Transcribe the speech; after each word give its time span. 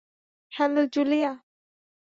Hello- 0.51 0.81
Julia? 0.93 1.31